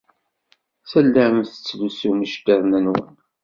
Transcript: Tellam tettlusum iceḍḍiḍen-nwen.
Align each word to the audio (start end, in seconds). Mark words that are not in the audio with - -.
Tellam 0.89 1.35
tettlusum 1.43 2.17
iceḍḍiḍen-nwen. 2.25 3.13